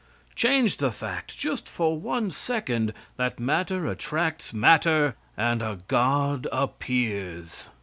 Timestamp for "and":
5.37-5.61